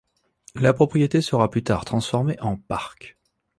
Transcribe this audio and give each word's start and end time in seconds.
La 0.55 0.73
propriété 0.73 1.21
sera 1.21 1.51
plus 1.51 1.63
tard 1.63 1.85
transformée 1.85 2.35
en 2.39 2.57
parc. 2.57 3.19